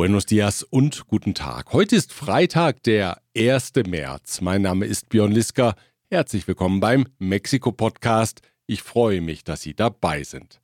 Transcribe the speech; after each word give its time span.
Buenos 0.00 0.24
dias 0.24 0.62
und 0.62 1.08
guten 1.08 1.34
Tag. 1.34 1.74
Heute 1.74 1.94
ist 1.94 2.14
Freitag, 2.14 2.82
der 2.84 3.20
1. 3.36 3.72
März. 3.86 4.40
Mein 4.40 4.62
Name 4.62 4.86
ist 4.86 5.10
Björn 5.10 5.30
Liska. 5.30 5.74
Herzlich 6.08 6.48
willkommen 6.48 6.80
beim 6.80 7.06
Mexiko-Podcast. 7.18 8.40
Ich 8.66 8.80
freue 8.80 9.20
mich, 9.20 9.44
dass 9.44 9.60
Sie 9.60 9.74
dabei 9.74 10.22
sind. 10.22 10.62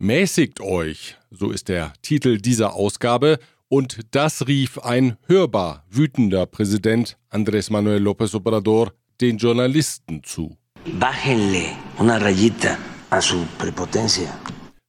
Mäßigt 0.00 0.60
euch, 0.60 1.16
so 1.30 1.50
ist 1.50 1.70
der 1.70 1.94
Titel 2.02 2.36
dieser 2.36 2.74
Ausgabe, 2.74 3.38
und 3.68 4.00
das 4.10 4.46
rief 4.46 4.78
ein 4.80 5.16
hörbar 5.28 5.86
wütender 5.88 6.44
Präsident 6.44 7.16
Andrés 7.30 7.72
Manuel 7.72 8.06
López 8.06 8.34
Obrador 8.34 8.92
den 9.22 9.38
Journalisten 9.38 10.22
zu. 10.24 10.58
Bájenle 11.00 11.74
una 11.98 12.18
rayita 12.18 12.76
a 13.08 13.22
su 13.22 13.46
prepotencia. 13.56 14.41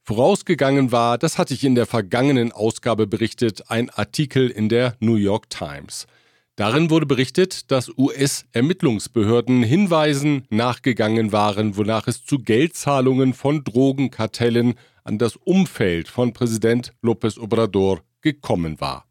Vorausgegangen 0.06 0.92
war, 0.92 1.18
das 1.18 1.38
hatte 1.38 1.54
ich 1.54 1.64
in 1.64 1.76
der 1.76 1.86
vergangenen 1.86 2.52
Ausgabe 2.52 3.08
berichtet, 3.08 3.72
ein 3.72 3.90
Artikel 3.90 4.50
in 4.50 4.68
der 4.68 4.98
New 5.00 5.16
York 5.16 5.50
Times. 5.50 6.08
Darin 6.58 6.90
wurde 6.90 7.06
berichtet, 7.06 7.72
dass 7.72 7.90
US-Ermittlungsbehörden 7.98 9.64
Hinweisen 9.64 10.46
nachgegangen 10.50 11.32
waren, 11.32 11.78
wonach 11.78 12.08
es 12.08 12.26
zu 12.26 12.40
Geldzahlungen 12.40 13.34
von 13.34 13.64
Drogenkartellen 13.64 14.74
an 15.06 15.20
das 15.20 15.38
Umfeld 15.38 16.10
von 16.10 16.34
Präsident 16.34 16.94
López 17.02 17.40
Obrador 17.40 18.02
gekommen 18.20 18.82
war. 18.82 19.06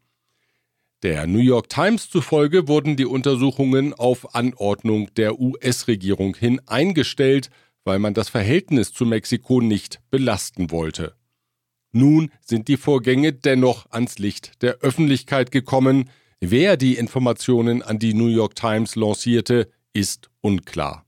Der 1.01 1.25
New 1.25 1.39
York 1.39 1.69
Times 1.69 2.07
zufolge 2.07 2.67
wurden 2.67 2.97
die 2.97 3.07
Untersuchungen 3.07 3.95
auf 3.95 4.35
Anordnung 4.35 5.09
der 5.15 5.39
US-Regierung 5.39 6.35
hin 6.35 6.61
eingestellt, 6.67 7.49
weil 7.85 7.99
man 7.99 8.13
das 8.13 8.29
Verhältnis 8.29 8.93
zu 8.93 9.05
Mexiko 9.05 9.61
nicht 9.61 10.01
belasten 10.09 10.71
wollte. 10.71 11.15
Nun 11.91 12.31
sind 12.41 12.67
die 12.67 12.77
Vorgänge 12.77 13.33
dennoch 13.33 13.85
ans 13.91 14.17
Licht 14.17 14.61
der 14.63 14.79
Öffentlichkeit 14.79 15.51
gekommen. 15.51 16.09
Wer 16.39 16.75
die 16.75 16.95
Informationen 16.95 17.83
an 17.83 17.99
die 17.99 18.13
New 18.13 18.27
York 18.27 18.55
Times 18.55 18.95
lancierte, 18.95 19.69
ist 19.93 20.29
unklar. 20.41 21.05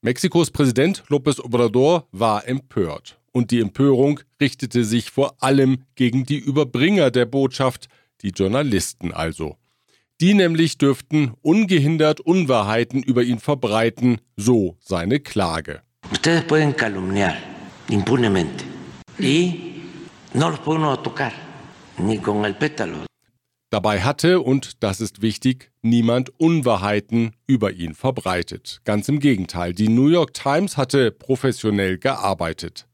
Mexikos 0.00 0.52
Präsident 0.52 1.02
López 1.08 1.40
Obrador 1.40 2.06
war 2.12 2.46
empört. 2.46 3.18
Und 3.32 3.50
die 3.50 3.60
Empörung 3.60 4.20
richtete 4.40 4.84
sich 4.84 5.10
vor 5.10 5.42
allem 5.42 5.84
gegen 5.96 6.24
die 6.24 6.38
Überbringer 6.38 7.10
der 7.10 7.26
Botschaft, 7.26 7.88
die 8.22 8.30
Journalisten 8.30 9.12
also. 9.12 9.56
Die 10.20 10.34
nämlich 10.34 10.78
dürften 10.78 11.34
ungehindert 11.42 12.18
Unwahrheiten 12.20 13.04
über 13.04 13.22
ihn 13.22 13.38
verbreiten, 13.38 14.20
so 14.36 14.76
seine 14.80 15.20
Klage. 15.20 15.82
Ustedes 16.10 16.44
pueden 16.44 16.74
calumniar 16.74 17.34
impunemente 17.88 18.64
y 19.20 19.84
no 20.34 20.50
los 20.50 20.58
puede 20.58 20.78
uno 20.78 20.96
tocar 20.96 21.32
ni 21.98 22.18
con 22.18 22.44
el 22.44 22.54
pétalo. 22.54 23.06
Dabei 23.70 24.00
hatte, 24.00 24.40
und 24.40 24.82
das 24.82 25.00
ist 25.00 25.22
wichtig, 25.22 25.70
niemand 25.82 26.30
Unwahrheiten 26.40 27.36
über 27.46 27.70
ihn 27.70 27.94
verbreitet. 27.94 28.80
Ganz 28.84 29.08
im 29.08 29.20
Gegenteil, 29.20 29.72
die 29.72 29.88
New 29.88 30.08
York 30.08 30.34
Times 30.34 30.76
hatte 30.76 31.12
professionell 31.12 31.98
gearbeitet. 31.98 32.88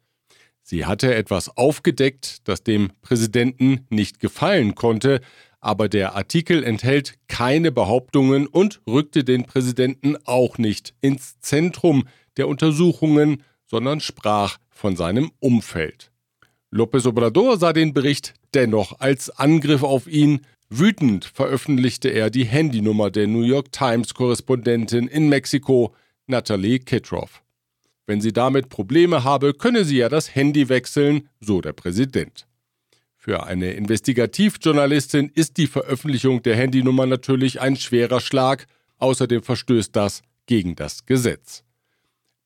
Sie 0.62 0.84
hatte 0.84 1.14
etwas 1.14 1.56
aufgedeckt, 1.56 2.48
das 2.48 2.64
dem 2.64 2.90
Präsidenten 3.02 3.86
nicht 3.88 4.18
gefallen 4.18 4.74
konnte, 4.74 5.20
aber 5.64 5.88
der 5.88 6.14
Artikel 6.14 6.62
enthält 6.62 7.14
keine 7.26 7.72
Behauptungen 7.72 8.46
und 8.46 8.82
rückte 8.86 9.24
den 9.24 9.44
Präsidenten 9.44 10.16
auch 10.24 10.58
nicht 10.58 10.94
ins 11.00 11.40
Zentrum 11.40 12.06
der 12.36 12.48
Untersuchungen, 12.48 13.42
sondern 13.64 14.00
sprach 14.00 14.58
von 14.70 14.94
seinem 14.94 15.30
Umfeld. 15.40 16.10
López 16.70 17.06
Obrador 17.06 17.56
sah 17.56 17.72
den 17.72 17.94
Bericht 17.94 18.34
dennoch 18.52 19.00
als 19.00 19.30
Angriff 19.30 19.82
auf 19.82 20.06
ihn. 20.06 20.40
Wütend 20.68 21.24
veröffentlichte 21.24 22.10
er 22.10 22.30
die 22.30 22.44
Handynummer 22.44 23.10
der 23.10 23.26
New 23.26 23.42
York 23.42 23.72
Times-Korrespondentin 23.72 25.08
in 25.08 25.28
Mexiko, 25.28 25.94
Natalie 26.26 26.80
Kitroff. 26.80 27.42
Wenn 28.06 28.20
sie 28.20 28.32
damit 28.32 28.68
Probleme 28.68 29.24
habe, 29.24 29.54
könne 29.54 29.84
sie 29.84 29.96
ja 29.96 30.10
das 30.10 30.34
Handy 30.34 30.68
wechseln, 30.68 31.28
so 31.40 31.62
der 31.62 31.72
Präsident. 31.72 32.46
Für 33.24 33.46
eine 33.46 33.72
Investigativjournalistin 33.72 35.30
ist 35.34 35.56
die 35.56 35.66
Veröffentlichung 35.66 36.42
der 36.42 36.56
Handynummer 36.56 37.06
natürlich 37.06 37.58
ein 37.58 37.74
schwerer 37.74 38.20
Schlag, 38.20 38.66
außerdem 38.98 39.42
verstößt 39.42 39.96
das 39.96 40.20
gegen 40.44 40.76
das 40.76 41.06
Gesetz. 41.06 41.64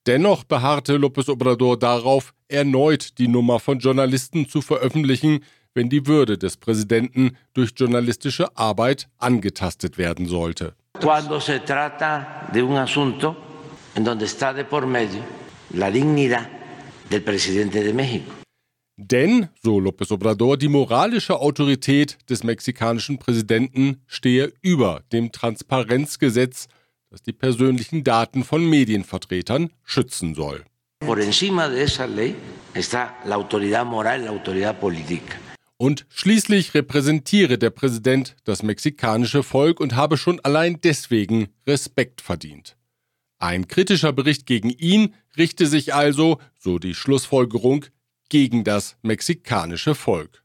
Dennoch 0.07 0.45
beharrte 0.45 0.95
López 0.97 1.29
Obrador 1.29 1.81
darauf, 1.81 2.33
erneut 2.47 3.19
die 3.19 3.27
Nummer 3.27 3.59
von 3.59 3.81
Journalisten 3.81 4.49
zu 4.49 4.63
veröffentlichen, 4.63 5.41
wenn 5.75 5.89
die 5.89 6.07
Würde 6.07 6.39
des 6.39 6.57
Präsidenten 6.57 7.37
durch 7.55 7.73
journalistische 7.77 8.57
Arbeit 8.57 9.09
angetastet 9.19 9.99
werden 9.99 10.27
sollte. 10.27 10.75
Cuando 11.01 11.41
se 11.41 11.59
trata 11.59 12.49
de 12.55 12.63
un 12.63 12.77
asunto 12.77 13.35
en 13.97 14.05
donde 14.05 14.27
está 14.27 14.55
de 14.55 14.65
por 14.65 14.87
medio 14.87 15.25
la 15.71 15.91
dignidad 15.91 16.49
del 17.11 17.23
presidente 17.23 17.83
de 17.83 17.93
México. 17.93 18.38
Denn, 19.01 19.49
so 19.63 19.79
López 19.79 20.11
Obrador, 20.11 20.57
die 20.57 20.67
moralische 20.67 21.39
Autorität 21.39 22.19
des 22.29 22.43
mexikanischen 22.43 23.21
Präsidenten 23.21 24.03
stehe 24.09 24.53
über 24.61 25.05
dem 25.13 25.31
Transparenzgesetz, 25.31 26.67
das 27.09 27.23
die 27.23 27.33
persönlichen 27.33 28.03
Daten 28.03 28.43
von 28.43 28.69
Medienvertretern 28.69 29.71
schützen 29.85 30.35
soll. 30.35 30.65
Por 30.99 31.21
encima 31.21 31.69
de 31.69 31.83
esa 31.83 32.07
ley 32.07 32.35
está 32.75 33.15
la 33.25 33.37
autoridad 33.37 33.87
moral, 33.87 34.25
la 34.25 34.31
autoridad 34.31 34.81
política. 34.81 35.37
Und 35.77 36.05
schließlich 36.09 36.75
repräsentiere 36.75 37.57
der 37.57 37.71
Präsident 37.71 38.35
das 38.43 38.65
mexikanische 38.65 39.45
Volk 39.45 39.79
und 39.79 39.95
habe 39.95 40.17
schon 40.17 40.41
allein 40.41 40.81
deswegen 40.83 41.51
Respekt 41.69 42.21
verdient. 42.21 42.77
Ein 43.39 43.69
kritischer 43.69 44.13
Bericht 44.13 44.45
gegen 44.45 44.71
ihn 44.71 45.15
richte 45.37 45.69
sich 45.69 45.95
also, 45.95 46.39
so 46.59 46.81
die 46.81 46.95
Schlussfolgerung, 46.95 47.85
gegen 48.29 48.65
das 48.65 48.97
mexikanische 49.03 49.95
Volk. 49.95 50.43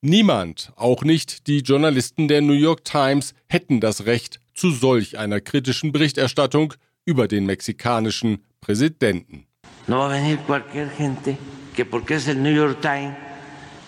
Niemand, 0.00 0.72
auch 0.76 1.02
nicht 1.02 1.46
die 1.46 1.58
Journalisten 1.60 2.28
der 2.28 2.40
New 2.42 2.52
York 2.52 2.84
Times, 2.84 3.34
hätten 3.48 3.80
das 3.80 4.06
Recht 4.06 4.38
zu 4.54 4.70
solch 4.70 5.18
einer 5.18 5.40
kritischen 5.40 5.92
Berichterstattung 5.92 6.74
über 7.04 7.28
den 7.28 7.46
mexikanischen 7.46 8.44
Präsidenten. 8.60 9.46
No 9.86 9.98
va 9.98 10.06
a 10.06 10.10
venir 10.10 10.38
cualquier 10.46 10.88
gente 10.88 11.36
que 11.74 11.84
porque 11.84 12.14
es 12.14 12.26
el 12.28 12.42
New 12.42 12.54
York 12.54 12.80
Times 12.80 13.14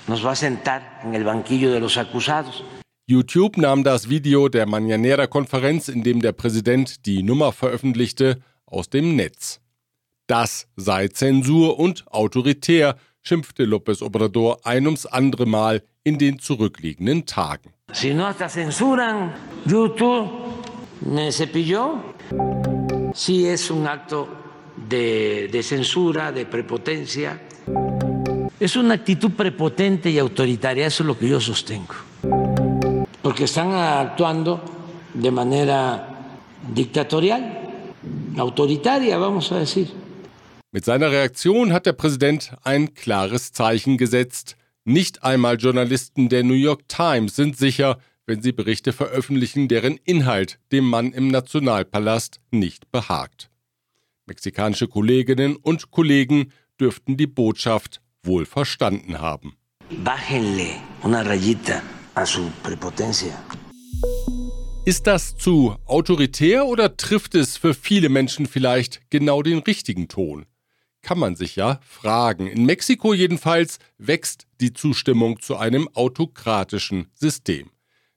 nos 0.08 0.24
va 0.24 0.32
a 0.32 0.36
sentar 0.36 1.00
en 1.02 1.14
el 1.14 1.24
banquillo 1.24 1.72
de 1.72 1.80
los 1.80 1.96
acusados. 1.96 2.62
YouTube 3.08 3.56
nahm 3.56 3.84
das 3.84 4.08
Video 4.08 4.48
der 4.48 4.66
Mañanera-Konferenz, 4.66 5.88
in 5.88 6.02
dem 6.02 6.20
der 6.20 6.32
Präsident 6.32 7.06
die 7.06 7.22
Nummer 7.22 7.52
veröffentlichte, 7.52 8.42
aus 8.66 8.88
dem 8.90 9.16
Netz. 9.16 9.60
Das 10.26 10.66
sei 10.76 11.08
Zensur 11.08 11.78
und 11.78 12.04
autoritär, 12.08 12.96
schimpfte 13.22 13.64
López 13.64 14.02
Obrador 14.02 14.60
ein 14.64 14.86
ums 14.86 15.06
andere 15.06 15.46
Mal 15.46 15.82
in 16.04 16.18
den 16.18 16.38
zurückliegenden 16.38 17.26
Tagen. 17.26 17.72
Si 17.92 18.12
no 18.12 18.26
hasta 18.26 18.48
censuran 18.48 19.32
YouTube, 19.64 20.28
me 21.00 21.30
cepilló. 21.30 22.14
Sí 23.14 23.46
es 23.46 23.70
un 23.70 23.86
acto 23.86 24.28
de, 24.88 25.48
de 25.50 25.62
censura, 25.62 26.32
de 26.32 26.46
prepotencia. 26.46 27.40
Es 28.58 28.76
una 28.76 28.94
actitud 28.94 29.32
prepotente 29.32 30.10
y 30.10 30.18
autoritaria, 30.18 30.86
eso 30.86 31.02
es 31.02 31.06
lo 31.06 31.18
que 31.18 31.28
yo 31.28 31.40
sostengo. 31.40 31.94
Porque 33.22 33.44
están 33.44 33.72
actuando 33.72 34.62
de 35.14 35.30
manera 35.30 36.08
dictatorial, 36.74 37.65
autoritaria, 38.36 39.18
vamos 39.18 39.52
a 39.52 39.60
decir. 39.60 39.88
Mit 40.72 40.84
seiner 40.84 41.10
Reaktion 41.10 41.72
hat 41.72 41.86
der 41.86 41.94
Präsident 41.94 42.52
ein 42.62 42.94
klares 42.94 43.52
Zeichen 43.52 43.96
gesetzt. 43.96 44.56
Nicht 44.84 45.22
einmal 45.22 45.56
Journalisten 45.56 46.28
der 46.28 46.44
New 46.44 46.54
York 46.54 46.88
Times 46.88 47.34
sind 47.36 47.56
sicher, 47.56 47.98
wenn 48.26 48.42
sie 48.42 48.52
Berichte 48.52 48.92
veröffentlichen, 48.92 49.68
deren 49.68 49.98
Inhalt 50.04 50.58
dem 50.72 50.84
Mann 50.84 51.12
im 51.12 51.28
Nationalpalast 51.28 52.40
nicht 52.50 52.90
behagt. 52.90 53.50
Mexikanische 54.26 54.88
Kolleginnen 54.88 55.56
und 55.56 55.90
Kollegen 55.90 56.52
dürften 56.80 57.16
die 57.16 57.28
Botschaft 57.28 58.00
wohl 58.22 58.44
verstanden 58.44 59.20
haben. 59.20 59.56
Bájenle 60.04 60.80
una 61.02 61.22
rayita 61.22 61.80
a 62.14 62.26
su 62.26 62.50
prepotencia. 62.62 63.36
Ist 64.86 65.08
das 65.08 65.36
zu 65.36 65.74
autoritär 65.84 66.64
oder 66.64 66.96
trifft 66.96 67.34
es 67.34 67.56
für 67.56 67.74
viele 67.74 68.08
Menschen 68.08 68.46
vielleicht 68.46 69.00
genau 69.10 69.42
den 69.42 69.58
richtigen 69.58 70.06
Ton? 70.06 70.46
Kann 71.02 71.18
man 71.18 71.34
sich 71.34 71.56
ja 71.56 71.80
fragen. 71.82 72.46
In 72.46 72.64
Mexiko 72.66 73.12
jedenfalls 73.12 73.80
wächst 73.98 74.46
die 74.60 74.72
Zustimmung 74.72 75.40
zu 75.40 75.56
einem 75.56 75.88
autokratischen 75.94 77.08
System. 77.14 77.70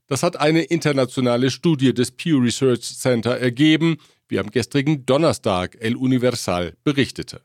Das 0.06 0.22
hat 0.22 0.40
eine 0.40 0.62
internationale 0.62 1.50
Studie 1.50 1.92
des 1.92 2.12
Pew 2.12 2.38
Research 2.38 3.00
Center 3.00 3.36
ergeben, 3.36 3.98
wie 4.28 4.38
am 4.38 4.52
gestrigen 4.52 5.08
Donnerstag 5.08 5.76
El 5.80 5.96
Universal 5.96 6.78
berichtete. 6.84 7.42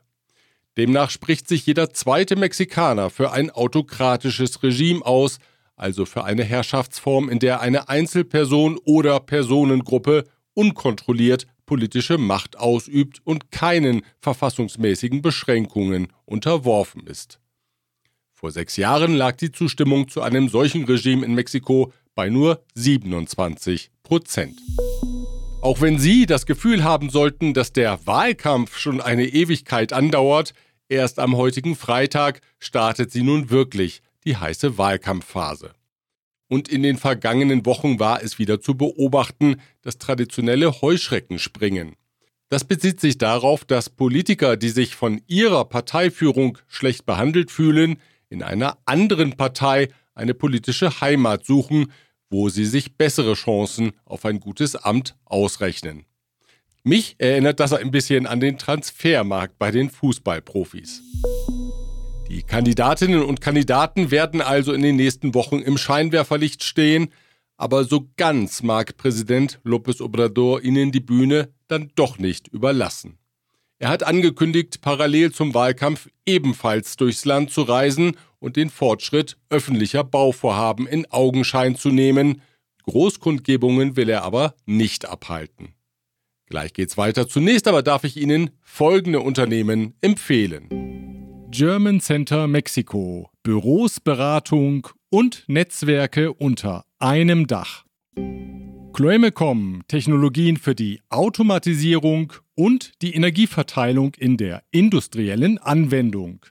Demnach 0.77 1.09
spricht 1.09 1.47
sich 1.47 1.65
jeder 1.65 1.89
zweite 1.89 2.35
Mexikaner 2.35 3.09
für 3.09 3.31
ein 3.31 3.49
autokratisches 3.49 4.61
Regime 4.61 5.03
aus, 5.03 5.39
also 5.75 6.05
für 6.05 6.23
eine 6.23 6.43
Herrschaftsform, 6.43 7.29
in 7.29 7.39
der 7.39 7.61
eine 7.61 7.89
Einzelperson 7.89 8.77
oder 8.85 9.19
Personengruppe 9.19 10.23
unkontrolliert 10.53 11.47
politische 11.65 12.17
Macht 12.17 12.57
ausübt 12.57 13.21
und 13.23 13.51
keinen 13.51 14.03
verfassungsmäßigen 14.19 15.21
Beschränkungen 15.21 16.07
unterworfen 16.25 17.05
ist. 17.07 17.39
Vor 18.33 18.51
sechs 18.51 18.77
Jahren 18.77 19.15
lag 19.15 19.37
die 19.37 19.51
Zustimmung 19.51 20.07
zu 20.07 20.21
einem 20.21 20.49
solchen 20.49 20.85
Regime 20.85 21.25
in 21.25 21.33
Mexiko 21.33 21.91
bei 22.13 22.29
nur 22.29 22.63
27 22.75 23.91
Prozent. 24.03 24.59
Auch 25.61 25.81
wenn 25.81 25.97
Sie 25.97 26.27
das 26.27 26.45
Gefühl 26.45 26.83
haben 26.83 27.09
sollten, 27.09 27.53
dass 27.55 27.73
der 27.73 28.05
Wahlkampf 28.05 28.77
schon 28.77 29.01
eine 29.01 29.25
Ewigkeit 29.25 29.93
andauert, 29.93 30.53
erst 30.89 31.17
am 31.17 31.35
heutigen 31.35 31.75
Freitag 31.75 32.41
startet 32.59 33.11
sie 33.11 33.23
nun 33.23 33.49
wirklich 33.49 34.01
die 34.25 34.37
heiße 34.37 34.77
Wahlkampfphase. 34.77 35.73
Und 36.47 36.69
in 36.69 36.83
den 36.83 36.97
vergangenen 36.97 37.65
Wochen 37.65 37.99
war 37.99 38.21
es 38.21 38.37
wieder 38.37 38.61
zu 38.61 38.75
beobachten, 38.75 39.61
das 39.81 39.97
traditionelle 39.97 40.81
Heuschreckenspringen. 40.81 41.95
Das 42.49 42.63
bezieht 42.63 42.99
sich 42.99 43.17
darauf, 43.17 43.65
dass 43.65 43.89
Politiker, 43.89 44.55
die 44.55 44.69
sich 44.69 44.95
von 44.95 45.21
ihrer 45.27 45.65
Parteiführung 45.65 46.59
schlecht 46.67 47.05
behandelt 47.05 47.49
fühlen, 47.49 47.97
in 48.29 48.43
einer 48.43 48.77
anderen 48.85 49.35
Partei 49.35 49.89
eine 50.13 50.33
politische 50.33 51.01
Heimat 51.01 51.45
suchen, 51.45 51.91
wo 52.29 52.49
sie 52.49 52.65
sich 52.65 52.97
bessere 52.97 53.33
Chancen 53.33 53.91
auf 54.05 54.25
ein 54.25 54.39
gutes 54.39 54.75
Amt 54.75 55.15
ausrechnen. 55.25 56.05
Mich 56.83 57.15
erinnert 57.17 57.59
das 57.59 57.73
ein 57.73 57.89
bisschen 57.89 58.27
an 58.27 58.39
den 58.39 58.57
Transfermarkt 58.59 59.57
bei 59.57 59.71
den 59.71 59.89
Fußballprofis. 59.89 61.01
Die 62.35 62.43
Kandidatinnen 62.43 63.23
und 63.23 63.39
Kandidaten 63.39 64.11
werden 64.11 64.41
also 64.41 64.73
in 64.73 64.81
den 64.81 64.97
nächsten 64.97 65.33
Wochen 65.33 65.59
im 65.59 65.77
Scheinwerferlicht 65.77 66.65
stehen, 66.65 67.07
aber 67.55 67.85
so 67.85 68.09
ganz 68.17 68.61
mag 68.61 68.97
Präsident 68.97 69.61
López 69.63 70.01
Obrador 70.01 70.61
ihnen 70.61 70.91
die 70.91 70.99
Bühne 70.99 71.53
dann 71.69 71.93
doch 71.95 72.19
nicht 72.19 72.49
überlassen. 72.49 73.19
Er 73.79 73.87
hat 73.87 74.03
angekündigt, 74.03 74.81
parallel 74.81 75.31
zum 75.31 75.53
Wahlkampf 75.53 76.09
ebenfalls 76.25 76.97
durchs 76.97 77.23
Land 77.23 77.51
zu 77.51 77.61
reisen 77.61 78.17
und 78.39 78.57
den 78.57 78.69
Fortschritt 78.69 79.37
öffentlicher 79.49 80.03
Bauvorhaben 80.03 80.87
in 80.87 81.09
Augenschein 81.09 81.77
zu 81.77 81.87
nehmen. 81.87 82.41
Großkundgebungen 82.83 83.95
will 83.95 84.09
er 84.09 84.23
aber 84.25 84.55
nicht 84.65 85.05
abhalten. 85.05 85.69
Gleich 86.47 86.73
geht's 86.73 86.97
weiter. 86.97 87.29
Zunächst 87.29 87.69
aber 87.69 87.81
darf 87.81 88.03
ich 88.03 88.17
Ihnen 88.17 88.49
folgende 88.61 89.21
Unternehmen 89.21 89.93
empfehlen. 90.01 90.84
German 91.57 92.01
Center 92.01 92.49
Mexiko. 92.49 93.29
Büros, 93.41 94.01
Beratung 94.01 94.89
und 95.09 95.45
Netzwerke 95.47 96.33
unter 96.33 96.83
einem 96.99 97.47
Dach. 97.47 97.85
Chloemecom, 98.91 99.83
Technologien 99.87 100.57
für 100.57 100.75
die 100.75 100.99
Automatisierung 101.07 102.33
und 102.55 103.01
die 103.01 103.13
Energieverteilung 103.13 104.15
in 104.15 104.35
der 104.35 104.63
industriellen 104.71 105.57
Anwendung. 105.57 106.45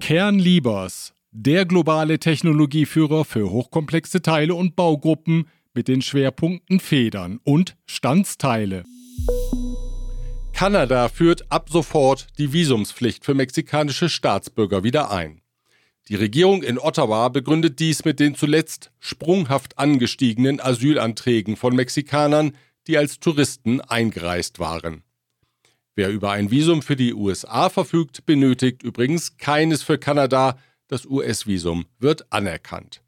Kernliebers, 0.00 1.14
der 1.30 1.64
globale 1.64 2.18
Technologieführer 2.18 3.24
für 3.24 3.48
hochkomplexe 3.52 4.22
Teile 4.22 4.56
und 4.56 4.74
Baugruppen 4.74 5.46
mit 5.72 5.86
den 5.86 6.02
Schwerpunkten 6.02 6.80
Federn 6.80 7.38
und 7.44 7.76
Standsteile. 7.86 8.82
Kanada 10.60 11.08
führt 11.08 11.50
ab 11.50 11.70
sofort 11.70 12.26
die 12.36 12.52
Visumspflicht 12.52 13.24
für 13.24 13.32
mexikanische 13.32 14.10
Staatsbürger 14.10 14.84
wieder 14.84 15.10
ein. 15.10 15.40
Die 16.08 16.16
Regierung 16.16 16.62
in 16.62 16.78
Ottawa 16.78 17.30
begründet 17.30 17.80
dies 17.80 18.04
mit 18.04 18.20
den 18.20 18.34
zuletzt 18.34 18.92
sprunghaft 18.98 19.78
angestiegenen 19.78 20.60
Asylanträgen 20.60 21.56
von 21.56 21.74
Mexikanern, 21.74 22.54
die 22.88 22.98
als 22.98 23.20
Touristen 23.20 23.80
eingereist 23.80 24.58
waren. 24.58 25.02
Wer 25.94 26.10
über 26.10 26.32
ein 26.32 26.50
Visum 26.50 26.82
für 26.82 26.94
die 26.94 27.14
USA 27.14 27.70
verfügt, 27.70 28.26
benötigt 28.26 28.82
übrigens 28.82 29.38
keines 29.38 29.82
für 29.82 29.96
Kanada, 29.96 30.58
das 30.88 31.06
US-Visum 31.06 31.86
wird 31.98 32.30
anerkannt. 32.30 33.00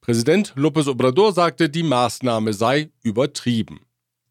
Präsident 0.00 0.54
López 0.56 0.86
Obrador 0.86 1.32
sagte, 1.32 1.68
die 1.68 1.82
Maßnahme 1.82 2.52
sei 2.52 2.90
übertrieben. 3.02 3.80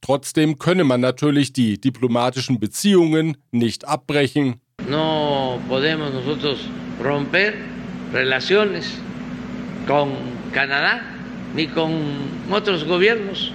Trotzdem 0.01 0.57
könne 0.57 0.83
man 0.83 1.01
natürlich 1.01 1.53
die 1.53 1.79
diplomatischen 1.79 2.59
Beziehungen 2.59 3.37
nicht 3.51 3.87
abbrechen. 3.87 4.61
No 4.87 5.59
podemos 5.67 6.13
nosotros 6.13 6.59
romper 7.03 7.53
relaciones 8.13 8.85
con 9.85 10.09
Canadá 10.53 11.01
ni 11.55 11.67
con 11.67 11.91
otros 12.51 12.85
gobiernos, 12.85 13.51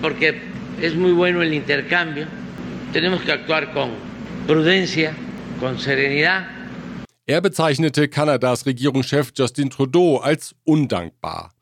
porque 0.00 0.40
es 0.80 0.94
muy 0.94 1.12
bueno 1.12 1.42
el 1.42 1.52
intercambio. 1.52 2.26
Tenemos 2.92 3.22
que 3.22 3.32
actuar 3.32 3.72
con 3.72 3.90
prudencia, 4.46 5.14
con 5.60 5.78
serenidad. 5.78 6.46
Er 7.26 7.40
bezeichnete 7.40 8.08
Kanadas 8.08 8.66
Regierungschef 8.66 9.32
Justin 9.36 9.70
Trudeau 9.70 10.18
als 10.18 10.54
undankbar. 10.64 11.52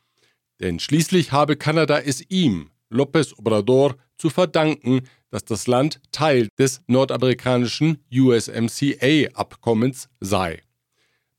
Denn 0.58 0.78
schließlich 0.78 1.32
habe 1.32 1.56
Kanada 1.56 1.98
es 1.98 2.24
ihm, 2.30 2.70
López 2.90 3.32
Obrador, 3.38 3.96
zu 4.18 4.28
verdanken, 4.28 5.02
dass 5.30 5.44
das 5.44 5.66
Land 5.66 6.00
Teil 6.12 6.48
des 6.58 6.82
nordamerikanischen 6.86 8.04
USMCA-Abkommens 8.12 10.08
sei. 10.20 10.62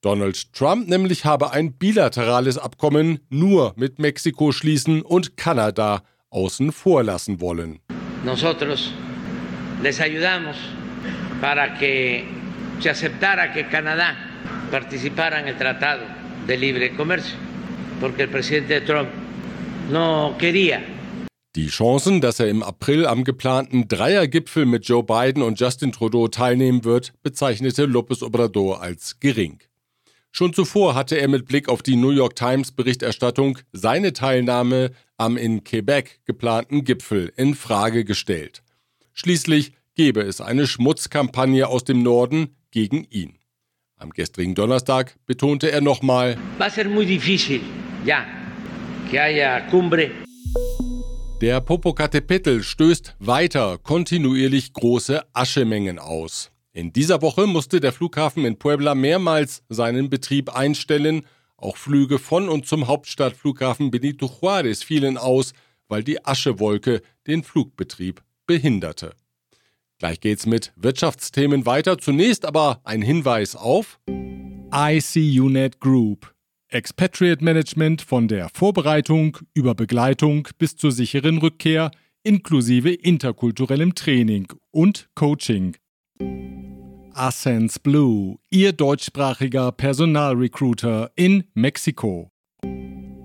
Donald 0.02 0.52
Trump 0.54 0.88
nämlich 0.88 1.26
habe 1.26 1.52
ein 1.52 1.74
bilaterales 1.74 2.58
Abkommen 2.58 3.20
nur 3.30 3.74
mit 3.76 4.00
Mexiko 4.00 4.52
schließen 4.52 5.04
und 5.04 5.38
Kanada 5.38 6.02
außen 6.32 6.72
vor 6.72 7.04
lassen 7.04 7.40
wollen. 7.40 7.80
Nosotros 8.26 8.92
les 9.84 10.00
ayudamos 10.00 10.56
para 11.40 11.78
que 11.78 12.24
se 12.80 12.90
aceptara 12.90 13.54
que 13.54 13.68
Canadá 13.68 14.16
participara 14.72 15.40
en 15.40 15.50
el 15.50 15.58
Tratado 15.58 16.04
de 16.48 16.58
Libre 16.58 16.96
Comercio, 16.96 17.36
porque 18.00 18.24
el 18.24 18.30
presidente 18.30 18.82
Trump 18.82 19.10
no 19.92 20.36
quería 20.40 20.82
die 21.56 21.68
Chancen, 21.68 22.22
dass 22.22 22.40
er 22.40 22.50
im 22.50 22.64
April 22.64 23.06
am 23.06 23.24
geplanten 23.24 23.88
Dreiergipfel 23.88 24.66
mit 24.66 24.86
Joe 24.88 25.04
Biden 25.04 25.44
und 25.44 25.60
Justin 25.60 25.92
Trudeau 25.92 26.28
teilnehmen 26.28 26.86
wird, 26.86 27.14
bezeichnete 27.24 27.86
López 27.86 28.24
Obrador 28.24 28.82
als 28.82 29.20
gering. 29.20 29.60
Schon 30.32 30.54
zuvor 30.54 30.96
hatte 30.96 31.20
er 31.20 31.28
mit 31.28 31.46
Blick 31.46 31.68
auf 31.68 31.84
die 31.84 31.98
New 31.98 32.12
York 32.12 32.38
Times 32.38 32.72
Berichterstattung 32.72 33.60
seine 33.74 34.14
Teilnahme 34.14 34.92
am 35.18 35.36
in 35.36 35.66
Quebec 35.66 36.22
geplanten 36.26 36.86
Gipfel 36.86 37.34
in 37.36 37.54
Frage 37.54 38.06
gestellt. 38.06 38.64
Schließlich 39.14 39.74
gebe 39.96 40.22
es 40.22 40.40
eine 40.40 40.68
Schmutzkampagne 40.68 41.68
aus 41.68 41.84
dem 41.84 42.02
Norden 42.02 42.56
gegen 42.72 43.04
ihn. 43.10 43.38
Am 43.98 44.12
gestrigen 44.12 44.56
Donnerstag 44.56 45.18
betonte 45.26 45.70
er 45.70 45.82
nochmal, 45.82 46.38
Va 46.58 46.66
a 46.66 46.70
ser 46.70 46.88
muy 46.88 47.06
difícil, 47.06 47.62
ya, 48.06 48.26
que 49.12 49.20
haya 49.20 49.60
cumbre. 49.70 50.21
Der 51.42 51.60
Popocatépetl 51.60 52.62
stößt 52.62 53.16
weiter 53.18 53.80
kontinuierlich 53.80 54.74
große 54.74 55.24
Aschemengen 55.34 55.98
aus. 55.98 56.52
In 56.72 56.94
dieser 56.94 57.24
Woche 57.24 57.48
musste 57.48 57.80
der 57.80 57.92
Flughafen 57.92 58.46
in 58.46 58.60
Puebla 58.60 58.94
mehrmals 58.94 59.64
seinen 59.68 60.12
Betrieb 60.12 60.56
einstellen. 60.56 61.26
Auch 61.58 61.78
Flüge 61.78 62.20
von 62.20 62.48
und 62.48 62.68
zum 62.68 62.86
Hauptstadtflughafen 62.86 63.90
Benito 63.90 64.28
Juárez 64.28 64.86
fielen 64.86 65.18
aus, 65.18 65.54
weil 65.88 66.04
die 66.04 66.24
Aschewolke 66.24 67.02
den 67.26 67.42
Flugbetrieb 67.42 68.22
behinderte. 68.46 69.16
Gleich 69.98 70.20
geht's 70.20 70.46
mit 70.46 70.74
Wirtschaftsthemen 70.76 71.66
weiter. 71.66 71.98
Zunächst 71.98 72.46
aber 72.46 72.82
ein 72.84 73.02
Hinweis 73.02 73.56
auf 73.56 74.00
ICUNET 74.72 75.80
Group. 75.80 76.36
Expatriate 76.72 77.44
Management 77.44 78.02
von 78.02 78.30
der 78.30 78.50
Vorbereitung 78.50 79.38
über 79.54 79.76
Begleitung 79.76 80.48
bis 80.58 80.78
zur 80.78 80.92
sicheren 80.92 81.38
Rückkehr 81.38 81.92
inklusive 82.24 82.94
interkulturellem 82.94 83.94
Training 83.94 84.48
und 84.72 85.10
Coaching. 85.14 85.76
Ascens 87.14 87.78
Blue, 87.78 88.38
Ihr 88.50 88.72
deutschsprachiger 88.72 89.74
Personalrecruiter 89.74 91.12
in 91.16 91.44
Mexiko. 91.54 92.32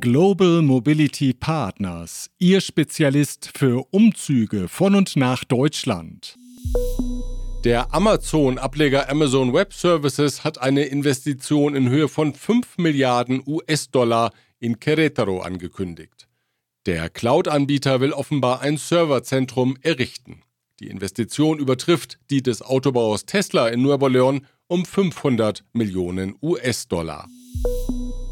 Global 0.00 0.62
Mobility 0.62 1.33
Partners, 1.33 2.31
Ihr 2.38 2.61
Spezialist 2.61 3.53
für 3.57 3.87
Umzüge 3.93 4.67
von 4.69 4.97
und 4.97 5.15
nach 5.15 5.45
Deutschland. 5.45 6.37
Der 7.66 7.92
Amazon-Ableger 7.92 9.11
Amazon 9.11 9.52
Web 9.52 9.73
Services 9.73 10.44
hat 10.44 10.58
eine 10.62 10.85
Investition 10.85 11.75
in 11.75 11.88
Höhe 11.88 12.06
von 12.06 12.32
5 12.32 12.78
Milliarden 12.78 13.42
US-Dollar 13.44 14.30
in 14.61 14.76
Querétaro 14.76 15.40
angekündigt. 15.40 16.28
Der 16.87 17.11
Cloud-Anbieter 17.11 18.00
will 18.00 18.12
offenbar 18.12 18.61
ein 18.61 18.76
Serverzentrum 18.76 19.76
errichten. 19.82 20.42
Die 20.78 20.87
Investition 20.87 21.58
übertrifft 21.58 22.20
die 22.30 22.40
des 22.40 22.62
Autobauers 22.62 23.26
Tesla 23.26 23.66
in 23.66 23.82
Nuevo 23.82 24.06
León 24.06 24.42
um 24.68 24.85
500 24.85 25.64
Millionen 25.73 26.37
US-Dollar. 26.40 27.26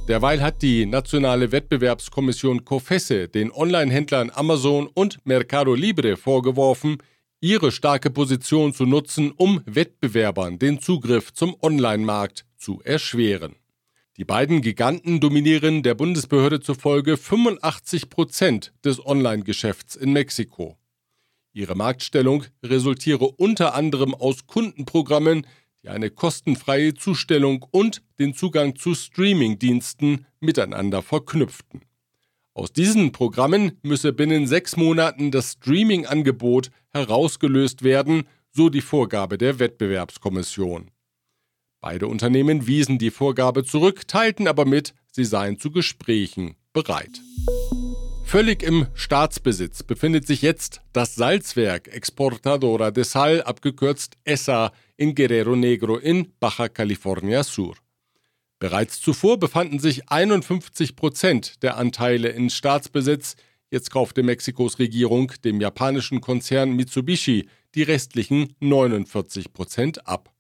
Derweil 0.06 0.42
hat 0.42 0.62
die 0.62 0.86
nationale 0.86 1.50
Wettbewerbskommission 1.50 2.64
COFESE 2.64 3.26
den 3.26 3.50
Online-Händlern 3.50 4.30
Amazon 4.32 4.88
und 4.94 5.18
Mercado 5.26 5.74
Libre 5.74 6.16
vorgeworfen, 6.16 6.98
ihre 7.44 7.72
starke 7.72 8.08
Position 8.08 8.72
zu 8.72 8.86
nutzen, 8.86 9.30
um 9.30 9.60
Wettbewerbern 9.66 10.58
den 10.58 10.80
Zugriff 10.80 11.30
zum 11.34 11.54
Online-Markt 11.60 12.46
zu 12.56 12.80
erschweren. 12.82 13.56
Die 14.16 14.24
beiden 14.24 14.62
Giganten 14.62 15.20
dominieren 15.20 15.82
der 15.82 15.94
Bundesbehörde 15.94 16.60
zufolge 16.60 17.18
85 17.18 18.08
Prozent 18.08 18.72
des 18.82 19.04
Online-Geschäfts 19.04 19.94
in 19.94 20.14
Mexiko. 20.14 20.78
Ihre 21.52 21.74
Marktstellung 21.74 22.44
resultiere 22.64 23.26
unter 23.26 23.74
anderem 23.74 24.14
aus 24.14 24.46
Kundenprogrammen, 24.46 25.46
die 25.82 25.90
eine 25.90 26.08
kostenfreie 26.08 26.94
Zustellung 26.94 27.62
und 27.70 28.02
den 28.18 28.32
Zugang 28.32 28.74
zu 28.74 28.94
Streaming-Diensten 28.94 30.24
miteinander 30.40 31.02
verknüpften. 31.02 31.82
Aus 32.54 32.73
diesen 32.73 33.11
Programmen 33.11 33.78
müsse 33.82 34.12
binnen 34.12 34.46
sechs 34.46 34.76
Monaten 34.76 35.32
das 35.32 35.52
Streaming-Angebot 35.52 36.70
herausgelöst 36.92 37.82
werden, 37.82 38.28
so 38.52 38.68
die 38.68 38.80
Vorgabe 38.80 39.38
der 39.38 39.58
Wettbewerbskommission. 39.58 40.92
Beide 41.80 42.06
Unternehmen 42.06 42.68
wiesen 42.68 42.99
die 42.99 43.11
Vorgabe 43.11 43.64
zurück, 43.64 44.06
teilten 44.06 44.46
aber 44.46 44.64
mit, 44.64 44.94
sie 45.11 45.25
seien 45.25 45.58
zu 45.58 45.73
Gesprächen 45.73 46.54
bereit. 46.73 47.20
Völlig 48.25 48.62
im 48.62 48.87
Staatsbesitz 48.94 49.82
befindet 49.82 50.26
sich 50.26 50.40
jetzt 50.40 50.80
das 50.92 51.16
Salzwerk 51.16 51.88
Exportadora 51.88 52.92
de 52.92 53.04
Sal, 53.04 53.42
abgekürzt 53.42 54.16
ESSA, 54.25 54.73
in 54.96 55.14
Guerrero 55.16 55.56
Negro 55.56 55.96
in 55.96 56.32
Baja 56.38 56.68
California 56.68 57.42
Sur. 57.42 57.75
Bereits 58.64 58.99
zuvor 58.99 59.38
befanden 59.38 59.78
sich 59.78 60.09
51 60.09 60.97
Prozent 60.97 61.62
der 61.62 61.76
Anteile 61.76 62.30
in 62.30 62.49
Staatsbesitz. 62.49 63.37
Jetzt 63.71 63.90
kaufte 63.90 64.23
Mexikos 64.23 64.78
Regierung 64.78 65.30
dem 65.44 65.61
japanischen 65.61 66.23
Konzern 66.23 66.73
Mitsubishi 66.73 67.47
die 67.75 67.83
restlichen 67.83 68.54
49 68.61 69.52
Prozent 69.52 70.09
ab. 70.09 70.33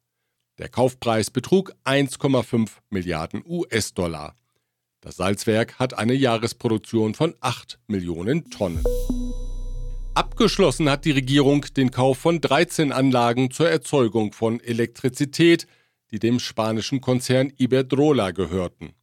Der 0.56 0.70
Kaufpreis 0.70 1.30
betrug 1.30 1.74
1,5 1.84 2.70
Milliarden 2.88 3.44
US-Dollar. 3.46 4.34
Das 5.02 5.16
Salzwerk 5.16 5.78
hat 5.78 5.92
eine 5.92 6.14
Jahresproduktion 6.14 7.12
von 7.12 7.34
8 7.40 7.78
Millionen 7.88 8.48
Tonnen. 8.48 8.82
Abgeschlossen 10.14 10.88
hat 10.88 11.04
die 11.04 11.10
Regierung 11.10 11.66
den 11.76 11.90
Kauf 11.90 12.16
von 12.16 12.40
13 12.40 12.90
Anlagen 12.90 13.50
zur 13.50 13.68
Erzeugung 13.68 14.32
von 14.32 14.60
Elektrizität, 14.60 15.66
die 16.14 16.20
dem 16.20 16.38
spanischen 16.38 17.00
Konzern 17.00 17.52
Iberdrola 17.58 18.30
gehörten. 18.30 18.94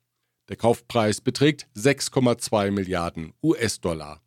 Der 0.48 0.56
Kaufpreis 0.56 1.20
beträgt 1.20 1.68
6,2 1.75 2.72
Milliarden 2.72 3.34
US-Dollar. 3.44 4.22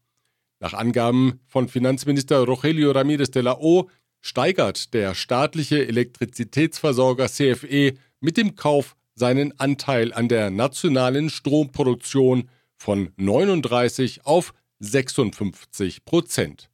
Nach 0.60 0.74
Angaben 0.74 1.40
von 1.46 1.68
Finanzminister 1.68 2.44
Rogelio 2.44 2.90
Ramírez 2.90 3.30
de 3.30 3.40
la 3.40 3.56
O 3.58 3.88
steigert 4.20 4.92
der 4.92 5.14
staatliche 5.14 5.86
Elektrizitätsversorger 5.86 7.28
CFE 7.28 7.94
mit 8.20 8.36
dem 8.36 8.54
Kauf 8.54 8.96
seinen 9.14 9.58
Anteil 9.58 10.12
an 10.12 10.28
der 10.28 10.50
nationalen 10.50 11.30
Stromproduktion 11.30 12.50
von 12.76 13.14
39 13.16 14.26
auf 14.26 14.52
56 14.80 16.04
Prozent. 16.04 16.68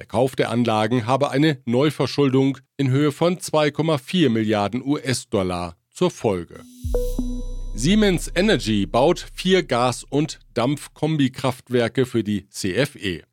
Der 0.00 0.06
Kauf 0.06 0.34
der 0.34 0.48
Anlagen 0.48 1.04
habe 1.04 1.30
eine 1.30 1.58
Neuverschuldung 1.66 2.56
in 2.78 2.90
Höhe 2.90 3.12
von 3.12 3.36
2,4 3.36 4.30
Milliarden 4.30 4.82
US-Dollar 4.82 5.76
zur 5.90 6.10
Folge. 6.10 6.62
Siemens 7.74 8.32
Energy 8.34 8.86
baut 8.86 9.26
vier 9.34 9.62
Gas- 9.62 10.04
und 10.04 10.38
Dampfkombikraftwerke 10.54 12.06
für 12.06 12.24
die 12.24 12.48
CFE. 12.48 13.24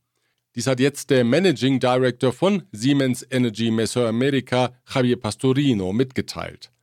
Dies 0.56 0.68
hat 0.68 0.82
jetzt 0.82 1.10
der 1.10 1.24
Managing 1.24 1.80
Director 1.80 2.34
von 2.34 2.64
Siemens 2.74 3.26
Energy 3.30 3.72
Mesoamerica, 3.72 4.74
Javier 4.94 5.22
Pastorino, 5.22 5.94
mitgeteilt. 5.94 6.74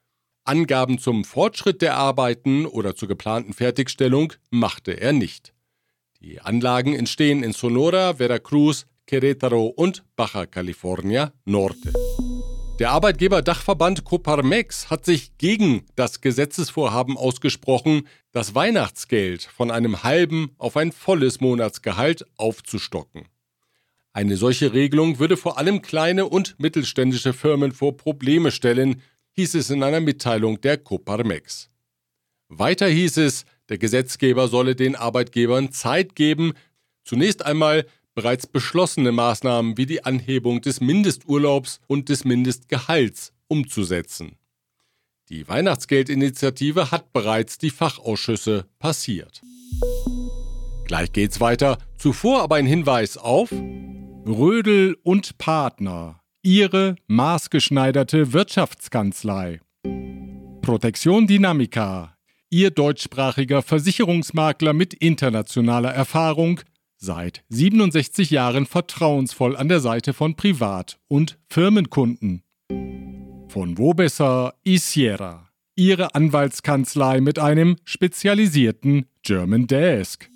Angaben 0.45 0.99
zum 0.99 1.25
Fortschritt 1.25 1.83
der 1.83 1.97
Arbeiten 1.99 2.65
oder 2.65 2.97
zur 2.97 3.09
geplanten 3.09 3.53
Fertigstellung 3.53 4.33
machte 4.49 4.99
er 4.99 5.13
nicht. 5.13 5.53
Die 6.23 6.41
Anlagen 6.41 6.95
entstehen 6.95 7.43
in 7.43 7.53
Sonora, 7.53 8.15
Veracruz, 8.15 8.87
Querétaro 9.07 9.67
und 9.67 10.05
Baja 10.17 10.47
California 10.47 11.33
Norte. 11.45 11.93
Der 12.81 12.91
Arbeitgeber-Dachverband 12.91 14.05
Coparmex 14.05 14.91
hat 14.91 15.05
sich 15.05 15.39
gegen 15.39 15.87
das 15.95 16.21
Gesetzesvorhaben 16.21 17.17
ausgesprochen, 17.17 18.09
das 18.33 18.57
Weihnachtsgeld 18.57 19.45
von 19.45 19.71
einem 19.71 20.03
halben 20.03 20.51
auf 20.59 20.77
ein 20.77 20.91
volles 20.91 21.41
Monatsgehalt 21.41 22.27
aufzustocken. 22.37 23.29
Eine 24.13 24.37
solche 24.37 24.73
Regelung 24.73 25.19
würde 25.19 25.37
vor 25.37 25.59
allem 25.59 25.83
kleine 25.83 26.27
und 26.27 26.59
mittelständische 26.59 27.33
Firmen 27.33 27.73
vor 27.73 27.97
Probleme 27.97 28.51
stellen, 28.51 29.03
hieß 29.33 29.55
es 29.55 29.71
in 29.71 29.83
einer 29.83 30.01
Mitteilung 30.01 30.61
der 30.61 30.79
Coparmex. 30.79 31.71
Weiter 32.49 32.89
hieß 32.89 33.19
es, 33.19 33.45
der 33.69 33.79
Gesetzgeber 33.79 34.49
solle 34.49 34.75
den 34.77 34.97
Arbeitgebern 34.97 35.73
Zeit 35.73 36.17
geben, 36.17 36.55
zunächst 37.05 37.45
einmal 37.45 37.87
bereits 38.15 38.47
beschlossene 38.47 39.13
Maßnahmen 39.13 39.77
wie 39.77 39.87
die 39.87 40.05
Anhebung 40.05 40.61
des 40.61 40.81
Mindesturlaubs 40.81 41.81
und 41.87 42.09
des 42.09 42.25
Mindestgehalts 42.25 43.33
umzusetzen. 43.49 44.37
Die 45.31 45.49
Weihnachtsgeldinitiative 45.49 46.91
hat 46.91 47.13
bereits 47.13 47.59
die 47.59 47.71
Fachausschüsse 47.71 48.67
passiert. 48.79 49.43
Gleich 50.85 51.13
geht's 51.13 51.41
weiter, 51.41 51.79
zuvor 51.97 52.43
aber 52.43 52.57
ein 52.57 52.67
Hinweis 52.67 53.17
auf 53.17 53.51
Rödel 54.27 54.97
und 55.03 55.39
Partner, 55.39 56.21
Ihre 56.43 56.97
maßgeschneiderte 57.07 58.35
Wirtschaftskanzlei. 58.35 59.61
Protection 60.61 61.27
Dynamica, 61.27 62.17
Ihr 62.51 62.71
deutschsprachiger 62.71 63.63
Versicherungsmakler 63.63 64.75
mit 64.75 64.95
internationaler 64.95 65.93
Erfahrung 65.93 66.61
seit 67.05 67.45
67 67.51 68.31
Jahren 68.31 68.67
vertrauensvoll 68.67 69.57
an 69.57 69.69
der 69.69 69.81
Seite 69.81 70.13
von 70.13 70.35
Privat- 70.35 70.99
und 71.07 71.39
Firmenkunden. 71.49 72.43
Von 73.49 73.79
wo 73.79 73.95
besser 73.95 74.55
Isiera, 74.65 75.49
Ihre 75.77 76.15
Anwaltskanzlei 76.15 77.21
mit 77.21 77.39
einem 77.39 77.77
spezialisierten 77.85 79.07
German 79.23 79.67
Desk. 79.67 80.29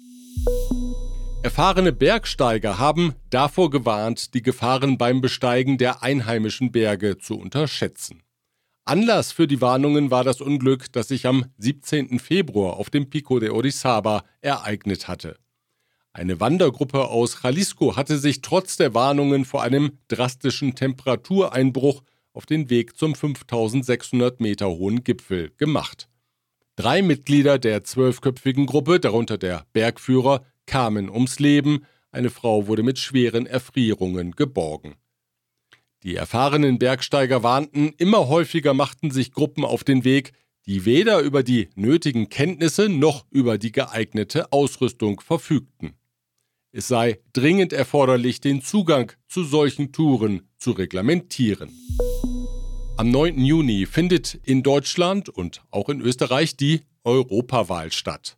Erfahrene 1.42 1.92
Bergsteiger 1.92 2.78
haben 2.78 3.14
davor 3.30 3.70
gewarnt, 3.70 4.34
die 4.34 4.42
Gefahren 4.42 4.98
beim 4.98 5.20
Besteigen 5.20 5.78
der 5.78 6.02
einheimischen 6.02 6.72
Berge 6.72 7.18
zu 7.18 7.38
unterschätzen. 7.38 8.22
Anlass 8.84 9.32
für 9.32 9.46
die 9.46 9.60
Warnungen 9.60 10.10
war 10.10 10.24
das 10.24 10.40
Unglück, 10.40 10.90
das 10.92 11.08
sich 11.08 11.26
am 11.26 11.44
17. 11.58 12.18
Februar 12.18 12.76
auf 12.76 12.90
dem 12.90 13.10
Pico 13.10 13.38
de 13.38 13.50
Orizaba 13.50 14.24
ereignet 14.40 15.08
hatte. 15.08 15.36
Eine 16.18 16.40
Wandergruppe 16.40 17.06
aus 17.06 17.44
Jalisco 17.44 17.94
hatte 17.94 18.18
sich 18.18 18.40
trotz 18.40 18.76
der 18.76 18.92
Warnungen 18.92 19.44
vor 19.44 19.62
einem 19.62 19.92
drastischen 20.08 20.74
Temperatureinbruch 20.74 22.02
auf 22.32 22.44
den 22.44 22.70
Weg 22.70 22.96
zum 22.96 23.14
5600 23.14 24.40
Meter 24.40 24.68
hohen 24.68 25.04
Gipfel 25.04 25.52
gemacht. 25.58 26.08
Drei 26.74 27.02
Mitglieder 27.02 27.60
der 27.60 27.84
zwölfköpfigen 27.84 28.66
Gruppe, 28.66 28.98
darunter 28.98 29.38
der 29.38 29.64
Bergführer, 29.72 30.44
kamen 30.66 31.08
ums 31.08 31.38
Leben, 31.38 31.84
eine 32.10 32.30
Frau 32.30 32.66
wurde 32.66 32.82
mit 32.82 32.98
schweren 32.98 33.46
Erfrierungen 33.46 34.32
geborgen. 34.32 34.96
Die 36.02 36.16
erfahrenen 36.16 36.80
Bergsteiger 36.80 37.44
warnten, 37.44 37.92
immer 37.96 38.26
häufiger 38.26 38.74
machten 38.74 39.12
sich 39.12 39.30
Gruppen 39.30 39.64
auf 39.64 39.84
den 39.84 40.02
Weg, 40.02 40.32
die 40.66 40.84
weder 40.84 41.20
über 41.20 41.44
die 41.44 41.68
nötigen 41.76 42.28
Kenntnisse 42.28 42.88
noch 42.88 43.24
über 43.30 43.56
die 43.56 43.70
geeignete 43.70 44.52
Ausrüstung 44.52 45.20
verfügten. 45.20 45.94
Es 46.70 46.86
sei 46.86 47.18
dringend 47.32 47.72
erforderlich, 47.72 48.40
den 48.40 48.60
Zugang 48.60 49.12
zu 49.26 49.42
solchen 49.42 49.90
Touren 49.90 50.42
zu 50.58 50.72
reglementieren. 50.72 51.70
Am 52.98 53.10
9. 53.10 53.42
Juni 53.42 53.86
findet 53.86 54.34
in 54.44 54.62
Deutschland 54.62 55.30
und 55.30 55.62
auch 55.70 55.88
in 55.88 56.02
Österreich 56.02 56.56
die 56.56 56.82
Europawahl 57.04 57.90
statt. 57.90 58.36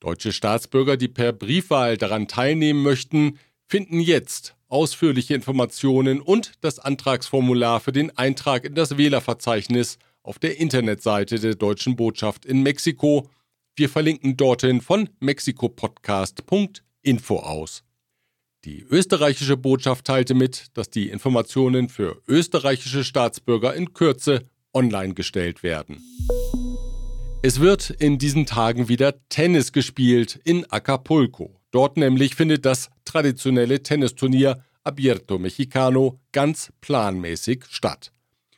Deutsche 0.00 0.32
Staatsbürger, 0.32 0.98
die 0.98 1.08
per 1.08 1.32
Briefwahl 1.32 1.96
daran 1.96 2.28
teilnehmen 2.28 2.82
möchten, 2.82 3.38
finden 3.66 4.00
jetzt 4.00 4.54
ausführliche 4.68 5.34
Informationen 5.34 6.20
und 6.20 6.52
das 6.60 6.78
Antragsformular 6.78 7.80
für 7.80 7.92
den 7.92 8.14
Eintrag 8.16 8.64
in 8.64 8.74
das 8.74 8.98
Wählerverzeichnis 8.98 9.98
auf 10.22 10.38
der 10.38 10.58
Internetseite 10.58 11.40
der 11.40 11.54
Deutschen 11.54 11.96
Botschaft 11.96 12.44
in 12.44 12.62
Mexiko. 12.62 13.30
Wir 13.74 13.88
verlinken 13.88 14.36
dorthin 14.36 14.82
von 14.82 15.08
mexikopodcast.de 15.20 16.87
Info 17.08 17.38
aus. 17.38 17.84
Die 18.64 18.82
österreichische 18.82 19.56
Botschaft 19.56 20.04
teilte 20.04 20.34
mit, 20.34 20.66
dass 20.74 20.90
die 20.90 21.08
Informationen 21.08 21.88
für 21.88 22.20
österreichische 22.28 23.02
Staatsbürger 23.02 23.72
in 23.74 23.94
Kürze 23.94 24.42
online 24.74 25.14
gestellt 25.14 25.62
werden. 25.62 26.02
Es 27.40 27.60
wird 27.60 27.90
in 27.90 28.18
diesen 28.18 28.46
Tagen 28.46 28.88
wieder 28.88 29.14
Tennis 29.28 29.72
gespielt 29.72 30.38
in 30.44 30.70
Acapulco. 30.70 31.58
Dort 31.70 31.96
nämlich 31.96 32.34
findet 32.34 32.66
das 32.66 32.90
traditionelle 33.04 33.82
Tennisturnier 33.82 34.62
Abierto 34.82 35.38
Mexicano 35.38 36.20
ganz 36.32 36.72
planmäßig 36.80 37.64
statt. 37.70 38.12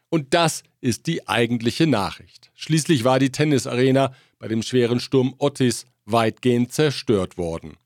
Und 0.09 0.35
das 0.35 0.65
ist 0.81 1.07
die 1.07 1.29
eigentliche 1.29 1.87
Nachricht. 1.87 2.51
Schließlich 2.55 3.05
war 3.05 3.19
die 3.19 3.31
Tennisarena 3.31 4.13
bei 4.39 4.49
dem 4.49 4.63
schweren 4.63 4.99
Sturm 4.99 5.35
Otis 5.39 5.85
weitgehend 6.05 6.73
zerstört 6.73 7.39
worden. 7.39 7.77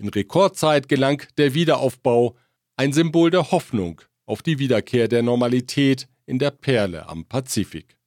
In 0.00 0.08
Rekordzeit 0.08 0.88
gelang 0.88 1.22
der 1.36 1.52
Wiederaufbau, 1.52 2.34
ein 2.76 2.94
Symbol 2.94 3.30
der 3.30 3.50
Hoffnung 3.50 4.00
auf 4.24 4.40
die 4.40 4.58
Wiederkehr 4.58 5.08
der 5.08 5.22
Normalität 5.22 6.08
in 6.24 6.38
der 6.38 6.52
Perle 6.52 7.06
am 7.06 7.26
Pazifik. 7.26 7.98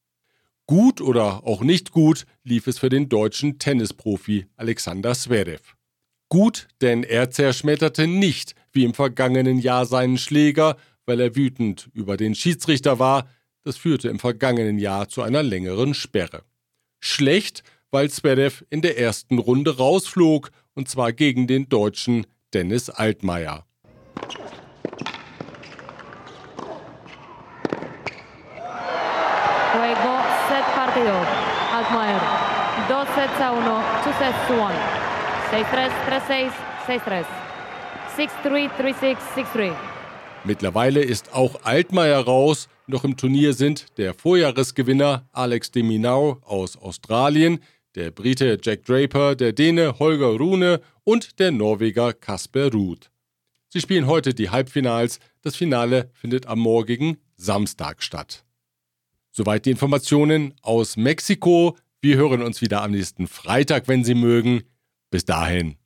Gut 0.66 1.02
oder 1.02 1.46
auch 1.46 1.62
nicht 1.62 1.92
gut 1.92 2.26
lief 2.44 2.66
es 2.66 2.80
für 2.80 2.90
den 2.90 3.10
deutschen 3.10 3.60
Tennisprofi 3.60 4.48
Alexander 4.56 5.14
Zverev. 5.14 5.76
Gut, 6.30 6.68
denn 6.82 7.04
er 7.04 7.30
zerschmetterte 7.30 8.08
nicht 8.08 8.56
wie 8.72 8.86
im 8.86 8.96
vergangenen 8.96 9.60
Jahr 9.60 9.86
seinen 9.86 10.18
Schläger, 10.18 10.78
weil 11.06 11.20
er 11.20 11.36
wütend 11.36 11.92
über 11.94 12.18
den 12.18 12.34
Schiedsrichter 12.34 12.98
war, 12.98 13.30
das 13.62 13.78
führte 13.78 14.10
im 14.10 14.18
vergangenen 14.18 14.80
Jahr 14.80 15.10
zu 15.10 15.22
einer 15.22 15.44
längeren 15.44 15.94
Sperre. 15.94 16.44
Schlecht, 17.00 17.62
weil 17.92 18.10
Zverev 18.10 18.66
in 18.72 18.82
der 18.82 18.98
ersten 18.98 19.38
Runde 19.38 19.78
rausflog, 19.78 20.50
und 20.76 20.90
zwar 20.90 21.14
gegen 21.14 21.48
den 21.48 21.70
Deutschen 21.70 22.26
Dennis 22.54 22.90
Altmaier. 22.90 23.66
Luego 29.76 30.14
set 30.48 30.66
partido. 30.76 31.16
Altmaier. 31.74 32.22
Dos 32.88 33.08
sets 33.16 33.42
a 33.42 33.52
uno. 33.52 33.82
Two 34.04 34.14
sets 34.20 34.48
to 34.48 34.54
one. 34.54 34.76
6-3, 35.52 35.90
3-6, 36.10 36.52
6-3. 36.88 37.26
6-3, 38.18 38.70
3-6, 38.80 39.18
6-3. 39.36 39.74
Mittlerweile 40.46 41.02
ist 41.02 41.34
auch 41.34 41.64
Altmaier 41.64 42.20
raus. 42.20 42.68
Noch 42.86 43.04
im 43.04 43.16
Turnier 43.18 43.54
sind 43.54 43.98
der 43.98 44.14
Vorjahresgewinner 44.14 45.28
Alex 45.32 45.72
de 45.72 45.84
Minaur 45.84 46.42
aus 46.44 46.78
Australien, 46.78 47.60
der 47.96 48.12
Brite 48.12 48.58
Jack 48.62 48.86
Draper, 48.86 49.36
der 49.36 49.54
Däne 49.54 50.00
Holger 50.00 50.38
Rune 50.38 50.82
und 51.04 51.40
der 51.40 51.52
Norweger 51.52 52.14
Kasper 52.14 52.72
Ruud. 52.72 53.10
Sie 53.70 53.82
spielen 53.82 54.08
heute 54.08 54.34
die 54.34 54.50
Halbfinals. 54.50 55.20
Das 55.42 55.56
Finale 55.56 56.10
findet 56.14 56.46
am 56.46 56.60
morgigen 56.60 57.18
Samstag 57.38 58.04
statt. 58.04 58.46
Soweit 59.32 59.66
die 59.66 59.72
Informationen 59.72 60.54
aus 60.62 60.96
Mexiko. 60.96 61.78
Wir 62.02 62.18
hören 62.18 62.44
uns 62.44 62.62
wieder 62.62 62.84
am 62.84 62.92
nächsten 62.92 63.28
Freitag, 63.28 63.88
wenn 63.88 64.04
Sie 64.04 64.16
mögen. 64.16 64.64
Bis 65.10 65.26
dahin. 65.26 65.78